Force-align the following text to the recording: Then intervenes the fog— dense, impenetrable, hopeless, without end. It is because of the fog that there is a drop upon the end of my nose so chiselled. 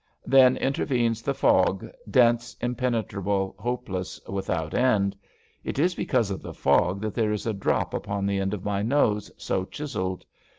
Then 0.25 0.57
intervenes 0.57 1.21
the 1.21 1.35
fog— 1.35 1.87
dense, 2.19 2.55
impenetrable, 2.59 3.53
hopeless, 3.59 4.19
without 4.27 4.73
end. 4.73 5.15
It 5.63 5.77
is 5.77 5.93
because 5.93 6.31
of 6.31 6.41
the 6.41 6.55
fog 6.55 7.01
that 7.01 7.13
there 7.13 7.31
is 7.31 7.45
a 7.45 7.53
drop 7.53 7.93
upon 7.93 8.25
the 8.25 8.39
end 8.39 8.55
of 8.55 8.65
my 8.65 8.81
nose 8.81 9.29
so 9.37 9.63
chiselled. 9.65 10.25